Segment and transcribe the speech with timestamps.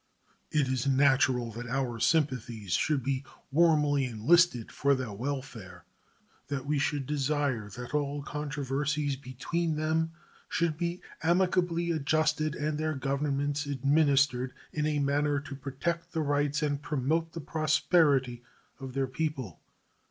[0.49, 5.85] It is natural that our sympathies should be warmly enlisted for their welfare;
[6.47, 10.11] that we should desire that all controversies between them
[10.49, 16.63] should be amicably adjusted and their Governments administered in a manner to protect the rights
[16.63, 18.41] and promote the prosperity
[18.79, 19.59] of their people.